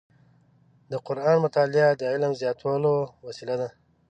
[0.91, 2.93] د قرآن مطالع د علم زیاتولو
[3.27, 3.69] وسیله ده.